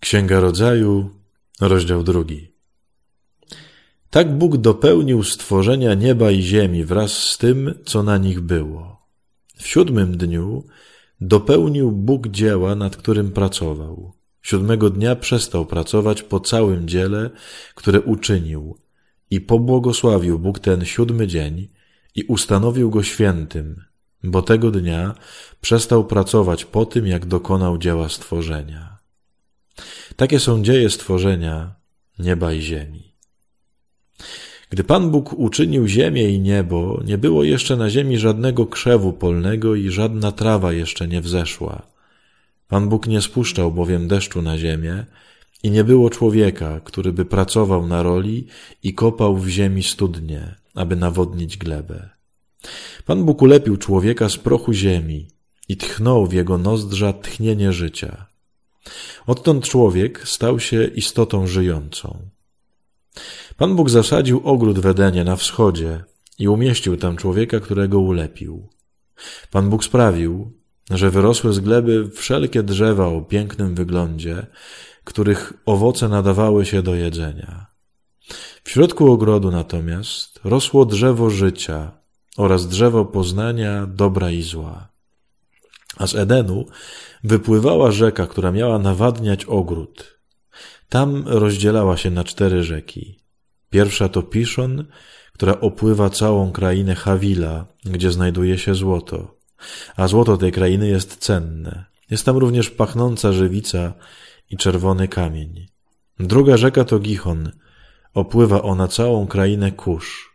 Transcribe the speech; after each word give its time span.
Księga 0.00 0.40
Rodzaju, 0.40 1.10
rozdział 1.60 2.02
drugi. 2.02 2.52
Tak 4.10 4.38
Bóg 4.38 4.56
dopełnił 4.56 5.22
stworzenia 5.22 5.94
nieba 5.94 6.30
i 6.30 6.42
ziemi 6.42 6.84
wraz 6.84 7.12
z 7.12 7.38
tym, 7.38 7.74
co 7.84 8.02
na 8.02 8.18
nich 8.18 8.40
było. 8.40 9.06
W 9.56 9.66
siódmym 9.66 10.16
dniu 10.16 10.64
dopełnił 11.20 11.92
Bóg 11.92 12.28
dzieła, 12.28 12.74
nad 12.74 12.96
którym 12.96 13.32
pracował. 13.32 14.12
Siódmego 14.42 14.90
dnia 14.90 15.16
przestał 15.16 15.66
pracować 15.66 16.22
po 16.22 16.40
całym 16.40 16.88
dziele, 16.88 17.30
które 17.74 18.00
uczynił 18.00 18.78
i 19.30 19.40
pobłogosławił 19.40 20.38
Bóg 20.38 20.58
ten 20.58 20.84
siódmy 20.84 21.26
dzień 21.26 21.68
i 22.14 22.24
ustanowił 22.24 22.90
go 22.90 23.02
świętym, 23.02 23.84
bo 24.24 24.42
tego 24.42 24.70
dnia 24.70 25.14
przestał 25.60 26.04
pracować 26.04 26.64
po 26.64 26.86
tym, 26.86 27.06
jak 27.06 27.26
dokonał 27.26 27.78
dzieła 27.78 28.08
stworzenia. 28.08 28.99
Takie 30.16 30.40
są 30.40 30.62
dzieje 30.62 30.90
stworzenia 30.90 31.74
nieba 32.18 32.52
i 32.52 32.60
ziemi. 32.60 33.10
Gdy 34.70 34.84
Pan 34.84 35.10
Bóg 35.10 35.32
uczynił 35.32 35.86
ziemię 35.86 36.30
i 36.30 36.40
niebo, 36.40 37.02
nie 37.04 37.18
było 37.18 37.44
jeszcze 37.44 37.76
na 37.76 37.90
ziemi 37.90 38.18
żadnego 38.18 38.66
krzewu 38.66 39.12
polnego 39.12 39.74
i 39.74 39.90
żadna 39.90 40.32
trawa 40.32 40.72
jeszcze 40.72 41.08
nie 41.08 41.20
wzeszła. 41.20 41.82
Pan 42.68 42.88
Bóg 42.88 43.06
nie 43.06 43.22
spuszczał 43.22 43.72
bowiem 43.72 44.08
deszczu 44.08 44.42
na 44.42 44.58
ziemię 44.58 45.06
i 45.62 45.70
nie 45.70 45.84
było 45.84 46.10
człowieka, 46.10 46.80
który 46.84 47.12
by 47.12 47.24
pracował 47.24 47.86
na 47.86 48.02
roli 48.02 48.46
i 48.82 48.94
kopał 48.94 49.36
w 49.36 49.48
ziemi 49.48 49.82
studnie, 49.82 50.54
aby 50.74 50.96
nawodnić 50.96 51.56
glebę. 51.56 52.08
Pan 53.06 53.24
Bóg 53.24 53.42
ulepił 53.42 53.76
człowieka 53.76 54.28
z 54.28 54.36
prochu 54.36 54.72
ziemi 54.72 55.28
i 55.68 55.76
tchnął 55.76 56.26
w 56.26 56.32
jego 56.32 56.58
nozdrza 56.58 57.12
tchnienie 57.12 57.72
życia. 57.72 58.29
Odtąd 59.26 59.68
człowiek 59.68 60.28
stał 60.28 60.60
się 60.60 60.84
istotą 60.84 61.46
żyjącą. 61.46 62.28
Pan 63.56 63.76
Bóg 63.76 63.90
zasadził 63.90 64.40
ogród 64.44 64.78
w 64.78 64.86
Edenie 64.86 65.24
na 65.24 65.36
wschodzie 65.36 66.04
i 66.38 66.48
umieścił 66.48 66.96
tam 66.96 67.16
człowieka, 67.16 67.60
którego 67.60 67.98
ulepił. 67.98 68.68
Pan 69.50 69.70
Bóg 69.70 69.84
sprawił, 69.84 70.52
że 70.90 71.10
wyrosły 71.10 71.52
z 71.52 71.60
gleby 71.60 72.10
wszelkie 72.10 72.62
drzewa 72.62 73.06
o 73.06 73.20
pięknym 73.20 73.74
wyglądzie, 73.74 74.46
których 75.04 75.52
owoce 75.66 76.08
nadawały 76.08 76.66
się 76.66 76.82
do 76.82 76.94
jedzenia. 76.94 77.66
W 78.64 78.70
środku 78.70 79.12
ogrodu 79.12 79.50
natomiast 79.50 80.40
rosło 80.44 80.86
drzewo 80.86 81.30
życia 81.30 81.92
oraz 82.36 82.68
drzewo 82.68 83.04
poznania 83.04 83.86
dobra 83.86 84.30
i 84.30 84.42
zła. 84.42 84.88
A 85.96 86.06
z 86.06 86.14
Edenu 86.14 86.66
wypływała 87.24 87.92
rzeka, 87.92 88.26
która 88.26 88.52
miała 88.52 88.78
nawadniać 88.78 89.44
ogród. 89.44 90.20
Tam 90.88 91.28
rozdzielała 91.28 91.96
się 91.96 92.10
na 92.10 92.24
cztery 92.24 92.62
rzeki. 92.64 93.18
Pierwsza 93.70 94.08
to 94.08 94.22
Piszon, 94.22 94.84
która 95.32 95.60
opływa 95.60 96.10
całą 96.10 96.52
krainę 96.52 96.94
Hawila, 96.94 97.66
gdzie 97.84 98.12
znajduje 98.12 98.58
się 98.58 98.74
złoto. 98.74 99.38
A 99.96 100.08
złoto 100.08 100.36
tej 100.36 100.52
krainy 100.52 100.88
jest 100.88 101.16
cenne. 101.16 101.84
Jest 102.10 102.24
tam 102.24 102.36
również 102.36 102.70
pachnąca 102.70 103.32
żywica 103.32 103.92
i 104.50 104.56
czerwony 104.56 105.08
kamień. 105.08 105.66
Druga 106.20 106.56
rzeka 106.56 106.84
to 106.84 106.98
Gichon. 106.98 107.50
Opływa 108.14 108.62
ona 108.62 108.88
całą 108.88 109.26
krainę 109.26 109.72
Kusz. 109.72 110.30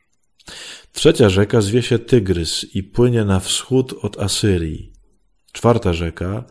Trzecia 0.94 1.30
rzeka 1.30 1.62
zwie 1.62 1.82
się 1.82 2.00
Tygrys 2.00 2.76
i 2.76 2.84
płynie 2.84 3.26
na 3.26 3.40
wschód 3.40 3.94
od 4.02 4.20
Asyrii. 4.20 4.95
Czwarta 5.56 5.94
rzeka 5.94 6.44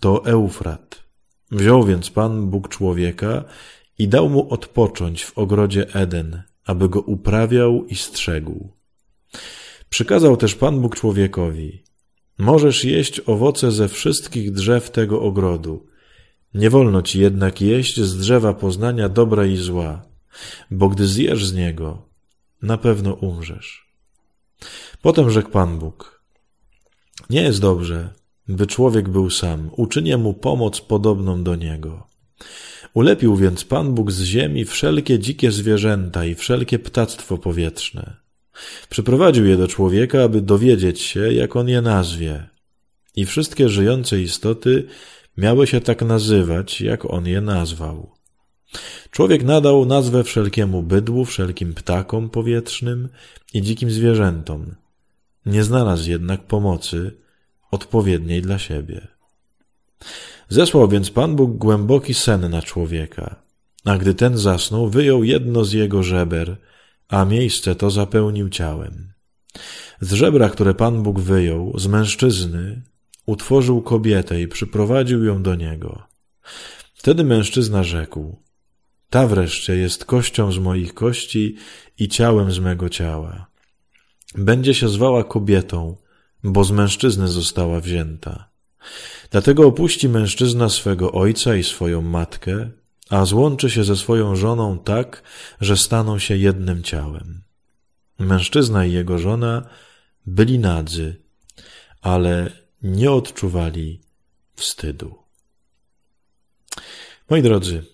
to 0.00 0.24
Eufrat. 0.24 1.02
Wziął 1.50 1.84
więc 1.84 2.10
Pan 2.10 2.50
Bóg 2.50 2.68
człowieka 2.68 3.44
i 3.98 4.08
dał 4.08 4.28
mu 4.28 4.52
odpocząć 4.52 5.24
w 5.24 5.38
ogrodzie 5.38 5.94
Eden, 5.94 6.42
aby 6.64 6.88
go 6.88 7.00
uprawiał 7.00 7.86
i 7.86 7.94
strzegł. 7.94 8.72
Przykazał 9.88 10.36
też 10.36 10.54
Pan 10.54 10.80
Bóg 10.80 10.96
człowiekowi: 10.96 11.82
Możesz 12.38 12.84
jeść 12.84 13.20
owoce 13.26 13.72
ze 13.72 13.88
wszystkich 13.88 14.52
drzew 14.52 14.90
tego 14.90 15.22
ogrodu. 15.22 15.86
Nie 16.54 16.70
wolno 16.70 17.02
ci 17.02 17.20
jednak 17.20 17.60
jeść 17.60 18.00
z 18.00 18.16
drzewa 18.16 18.54
poznania 18.54 19.08
dobra 19.08 19.46
i 19.46 19.56
zła, 19.56 20.02
bo 20.70 20.88
gdy 20.88 21.06
zjesz 21.06 21.46
z 21.46 21.54
niego, 21.54 22.08
na 22.62 22.78
pewno 22.78 23.14
umrzesz. 23.14 23.94
Potem 25.02 25.30
rzekł 25.30 25.50
Pan 25.50 25.78
Bóg: 25.78 26.22
Nie 27.30 27.42
jest 27.42 27.60
dobrze, 27.60 28.19
by 28.56 28.66
człowiek 28.66 29.08
był 29.08 29.30
sam, 29.30 29.70
uczynię 29.76 30.16
mu 30.16 30.34
pomoc 30.34 30.80
podobną 30.80 31.42
do 31.42 31.56
niego. 31.56 32.06
Ulepił 32.94 33.36
więc 33.36 33.64
Pan 33.64 33.94
Bóg 33.94 34.12
z 34.12 34.22
ziemi 34.22 34.64
wszelkie 34.64 35.18
dzikie 35.18 35.52
zwierzęta 35.52 36.24
i 36.24 36.34
wszelkie 36.34 36.78
ptactwo 36.78 37.38
powietrzne. 37.38 38.16
Przyprowadził 38.88 39.46
je 39.46 39.56
do 39.56 39.68
człowieka, 39.68 40.22
aby 40.22 40.40
dowiedzieć 40.42 41.00
się, 41.00 41.32
jak 41.32 41.56
on 41.56 41.68
je 41.68 41.82
nazwie. 41.82 42.48
I 43.16 43.24
wszystkie 43.26 43.68
żyjące 43.68 44.20
istoty 44.20 44.86
miały 45.36 45.66
się 45.66 45.80
tak 45.80 46.02
nazywać, 46.02 46.80
jak 46.80 47.04
on 47.04 47.26
je 47.26 47.40
nazwał. 47.40 48.10
Człowiek 49.10 49.42
nadał 49.42 49.86
nazwę 49.86 50.24
wszelkiemu 50.24 50.82
bydłu, 50.82 51.24
wszelkim 51.24 51.74
ptakom 51.74 52.30
powietrznym 52.30 53.08
i 53.54 53.62
dzikim 53.62 53.90
zwierzętom. 53.90 54.74
Nie 55.46 55.64
znalazł 55.64 56.10
jednak 56.10 56.46
pomocy, 56.46 57.16
odpowiedniej 57.70 58.42
dla 58.42 58.58
siebie. 58.58 59.08
Zesłał 60.48 60.88
więc 60.88 61.10
Pan 61.10 61.36
Bóg 61.36 61.56
głęboki 61.56 62.14
sen 62.14 62.50
na 62.50 62.62
człowieka, 62.62 63.36
a 63.84 63.98
gdy 63.98 64.14
ten 64.14 64.38
zasnął, 64.38 64.88
wyjął 64.88 65.24
jedno 65.24 65.64
z 65.64 65.72
jego 65.72 66.02
żeber, 66.02 66.56
a 67.08 67.24
miejsce 67.24 67.74
to 67.74 67.90
zapełnił 67.90 68.48
ciałem. 68.48 69.12
Z 70.00 70.12
żebra, 70.12 70.48
które 70.48 70.74
Pan 70.74 71.02
Bóg 71.02 71.20
wyjął, 71.20 71.78
z 71.78 71.86
mężczyzny, 71.86 72.82
utworzył 73.26 73.82
kobietę 73.82 74.40
i 74.40 74.48
przyprowadził 74.48 75.24
ją 75.24 75.42
do 75.42 75.54
niego. 75.54 76.02
Wtedy 76.94 77.24
mężczyzna 77.24 77.82
rzekł: 77.84 78.36
Ta 79.10 79.26
wreszcie 79.26 79.76
jest 79.76 80.04
kością 80.04 80.52
z 80.52 80.58
moich 80.58 80.94
kości 80.94 81.56
i 81.98 82.08
ciałem 82.08 82.52
z 82.52 82.58
mego 82.58 82.88
ciała. 82.88 83.46
Będzie 84.34 84.74
się 84.74 84.88
zwała 84.88 85.24
kobietą, 85.24 85.96
bo 86.44 86.64
z 86.64 86.70
mężczyzny 86.70 87.28
została 87.28 87.80
wzięta. 87.80 88.48
Dlatego 89.30 89.66
opuści 89.66 90.08
mężczyzna 90.08 90.68
swego 90.68 91.12
ojca 91.12 91.56
i 91.56 91.62
swoją 91.62 92.02
matkę, 92.02 92.70
a 93.10 93.24
złączy 93.24 93.70
się 93.70 93.84
ze 93.84 93.96
swoją 93.96 94.36
żoną 94.36 94.78
tak, 94.78 95.22
że 95.60 95.76
staną 95.76 96.18
się 96.18 96.36
jednym 96.36 96.82
ciałem. 96.82 97.42
Mężczyzna 98.18 98.84
i 98.84 98.92
jego 98.92 99.18
żona 99.18 99.62
byli 100.26 100.58
nadzy, 100.58 101.16
ale 102.02 102.52
nie 102.82 103.10
odczuwali 103.10 104.00
wstydu. 104.54 105.14
Moi 107.30 107.42
drodzy, 107.42 107.84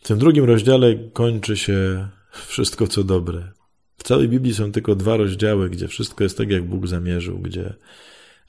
w 0.00 0.06
tym 0.06 0.18
drugim 0.18 0.44
rozdziale 0.44 0.94
kończy 1.12 1.56
się 1.56 2.08
wszystko, 2.46 2.86
co 2.88 3.04
dobre. 3.04 3.52
W 4.02 4.04
całej 4.04 4.28
Biblii 4.28 4.54
są 4.54 4.72
tylko 4.72 4.94
dwa 4.94 5.16
rozdziały, 5.16 5.70
gdzie 5.70 5.88
wszystko 5.88 6.24
jest 6.24 6.38
tak, 6.38 6.50
jak 6.50 6.64
Bóg 6.64 6.86
zamierzył, 6.86 7.38
gdzie 7.38 7.74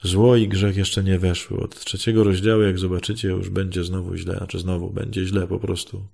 zło 0.02 0.36
i 0.36 0.48
grzech 0.48 0.76
jeszcze 0.76 1.04
nie 1.04 1.18
weszły. 1.18 1.60
Od 1.60 1.84
trzeciego 1.84 2.24
rozdziału, 2.24 2.62
jak 2.62 2.78
zobaczycie, 2.78 3.28
już 3.28 3.50
będzie 3.50 3.84
znowu 3.84 4.16
źle, 4.16 4.36
znaczy 4.36 4.58
znowu 4.58 4.90
będzie 4.90 5.24
źle 5.24 5.46
po 5.46 5.58
prostu. 5.58 6.06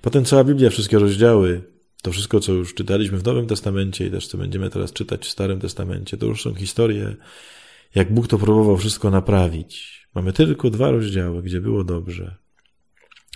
Potem 0.00 0.24
cała 0.24 0.44
Biblia, 0.44 0.70
wszystkie 0.70 0.98
rozdziały, 0.98 1.62
to 2.02 2.12
wszystko, 2.12 2.40
co 2.40 2.52
już 2.52 2.74
czytaliśmy 2.74 3.18
w 3.18 3.24
Nowym 3.24 3.46
Testamencie 3.46 4.06
i 4.06 4.10
też 4.10 4.26
co 4.26 4.38
będziemy 4.38 4.70
teraz 4.70 4.92
czytać 4.92 5.26
w 5.26 5.30
Starym 5.30 5.60
Testamencie, 5.60 6.16
to 6.16 6.26
już 6.26 6.42
są 6.42 6.54
historie, 6.54 7.16
jak 7.94 8.14
Bóg 8.14 8.28
to 8.28 8.38
próbował 8.38 8.76
wszystko 8.76 9.10
naprawić. 9.10 10.06
Mamy 10.14 10.32
tylko 10.32 10.70
dwa 10.70 10.90
rozdziały, 10.90 11.42
gdzie 11.42 11.60
było 11.60 11.84
dobrze. 11.84 12.36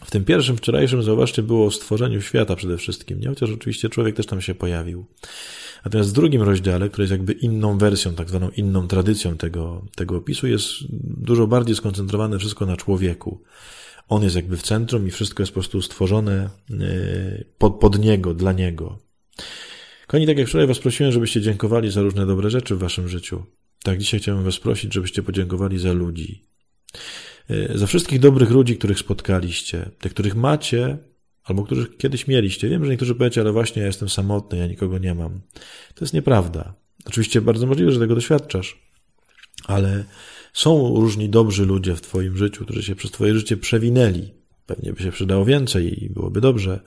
W 0.04 0.10
tym 0.10 0.24
pierwszym 0.24 0.56
wczorajszym, 0.56 1.02
zauważcie, 1.02 1.42
było 1.42 1.66
o 1.66 1.70
stworzeniu 1.70 2.22
świata 2.22 2.56
przede 2.56 2.78
wszystkim, 2.78 3.20
nie? 3.20 3.28
Chociaż 3.28 3.50
oczywiście 3.50 3.88
człowiek 3.88 4.16
też 4.16 4.26
tam 4.26 4.40
się 4.40 4.54
pojawił. 4.54 5.06
Natomiast 5.84 6.10
w 6.10 6.12
drugim 6.12 6.42
rozdziale, 6.42 6.88
który 6.88 7.02
jest 7.02 7.12
jakby 7.12 7.32
inną 7.32 7.78
wersją, 7.78 8.14
tak 8.14 8.28
zwaną 8.28 8.50
inną 8.50 8.88
tradycją 8.88 9.36
tego, 9.36 9.86
tego 9.94 10.16
opisu, 10.16 10.46
jest 10.46 10.68
dużo 11.02 11.46
bardziej 11.46 11.76
skoncentrowane 11.76 12.38
wszystko 12.38 12.66
na 12.66 12.76
człowieku. 12.76 13.42
On 14.08 14.22
jest 14.22 14.36
jakby 14.36 14.56
w 14.56 14.62
centrum 14.62 15.06
i 15.06 15.10
wszystko 15.10 15.42
jest 15.42 15.52
po 15.52 15.60
prostu 15.60 15.82
stworzone 15.82 16.50
e, 16.70 17.44
pod, 17.58 17.78
pod 17.78 17.98
niego, 17.98 18.34
dla 18.34 18.52
niego. 18.52 18.98
Koni, 20.06 20.26
tak 20.26 20.38
jak 20.38 20.48
wczoraj 20.48 20.66
was 20.66 20.78
prosiłem, 20.78 21.12
żebyście 21.12 21.40
dziękowali 21.40 21.90
za 21.90 22.02
różne 22.02 22.26
dobre 22.26 22.50
rzeczy 22.50 22.74
w 22.74 22.78
waszym 22.78 23.08
życiu. 23.08 23.44
Tak 23.82 23.98
dzisiaj 23.98 24.20
chciałbym 24.20 24.44
was 24.44 24.58
prosić, 24.58 24.94
żebyście 24.94 25.22
podziękowali 25.22 25.78
za 25.78 25.92
ludzi. 25.92 26.44
E, 27.50 27.78
za 27.78 27.86
wszystkich 27.86 28.20
dobrych 28.20 28.50
ludzi, 28.50 28.76
których 28.76 28.98
spotkaliście, 28.98 29.90
tych, 29.98 30.12
których 30.14 30.34
macie, 30.34 30.98
albo 31.44 31.62
których 31.62 31.96
kiedyś 31.96 32.26
mieliście. 32.26 32.68
Wiem, 32.68 32.84
że 32.84 32.90
niektórzy 32.90 33.14
powiecie, 33.14 33.40
ale 33.40 33.52
właśnie 33.52 33.82
ja 33.82 33.86
jestem 33.86 34.08
samotny, 34.08 34.58
ja 34.58 34.66
nikogo 34.66 34.98
nie 34.98 35.14
mam. 35.14 35.40
To 35.94 36.04
jest 36.04 36.14
nieprawda. 36.14 36.74
Oczywiście 37.06 37.40
bardzo 37.40 37.66
możliwe, 37.66 37.92
że 37.92 38.00
tego 38.00 38.14
doświadczasz, 38.14 38.78
ale 39.64 40.04
są 40.52 40.94
różni 40.94 41.28
dobrzy 41.28 41.66
ludzie 41.66 41.96
w 41.96 42.00
Twoim 42.00 42.36
życiu, 42.36 42.64
którzy 42.64 42.82
się 42.82 42.94
przez 42.94 43.10
Twoje 43.10 43.34
życie 43.34 43.56
przewinęli. 43.56 44.30
Pewnie 44.66 44.92
by 44.92 45.02
się 45.02 45.12
przydało 45.12 45.44
więcej 45.44 46.04
i 46.04 46.10
byłoby 46.10 46.40
dobrze, 46.40 46.80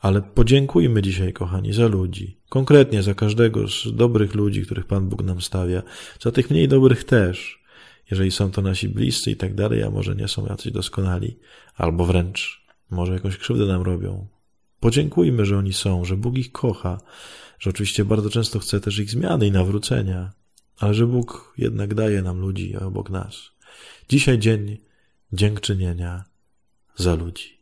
ale 0.00 0.22
podziękujmy 0.22 1.02
dzisiaj, 1.02 1.32
kochani, 1.32 1.72
za 1.72 1.86
ludzi. 1.86 2.38
Konkretnie 2.48 3.02
za 3.02 3.14
każdego 3.14 3.68
z 3.68 3.96
dobrych 3.96 4.34
ludzi, 4.34 4.62
których 4.62 4.86
Pan 4.86 5.08
Bóg 5.08 5.22
nam 5.22 5.40
stawia. 5.40 5.82
Za 6.20 6.32
tych 6.32 6.50
mniej 6.50 6.68
dobrych 6.68 7.04
też. 7.04 7.57
Jeżeli 8.10 8.30
są 8.30 8.50
to 8.50 8.62
nasi 8.62 8.88
bliscy 8.88 9.30
i 9.30 9.36
tak 9.36 9.54
dalej, 9.54 9.82
a 9.82 9.90
może 9.90 10.14
nie 10.14 10.28
są 10.28 10.46
jacyś 10.46 10.72
doskonali. 10.72 11.38
Albo 11.76 12.06
wręcz 12.06 12.64
może 12.90 13.12
jakąś 13.12 13.36
krzywdę 13.36 13.66
nam 13.66 13.82
robią. 13.82 14.26
Podziękujmy, 14.80 15.46
że 15.46 15.58
oni 15.58 15.72
są, 15.72 16.04
że 16.04 16.16
Bóg 16.16 16.38
ich 16.38 16.52
kocha, 16.52 17.00
że 17.58 17.70
oczywiście 17.70 18.04
bardzo 18.04 18.30
często 18.30 18.58
chce 18.58 18.80
też 18.80 18.98
ich 18.98 19.10
zmiany 19.10 19.46
i 19.46 19.52
nawrócenia, 19.52 20.32
ale 20.78 20.94
że 20.94 21.06
Bóg 21.06 21.54
jednak 21.58 21.94
daje 21.94 22.22
nam 22.22 22.38
ludzi 22.38 22.76
obok 22.76 23.10
nas. 23.10 23.50
Dzisiaj 24.08 24.38
dzień 24.38 24.78
dziękczynienia 25.32 26.24
za 26.96 27.14
ludzi. 27.14 27.57